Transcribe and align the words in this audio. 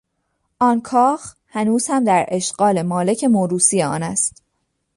آن 0.59 0.81
کاخ 0.81 1.35
هنوز 1.47 1.85
هم 1.89 2.03
در 2.03 2.25
اشغال 2.27 2.81
مالک 2.81 3.23
موروثی 3.23 3.83
آن 3.83 4.03
است. 4.03 4.43